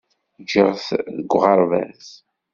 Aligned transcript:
Ǧǧiɣ-t 0.43 0.87
deg 1.17 1.31
uɣerbaz. 1.37 2.05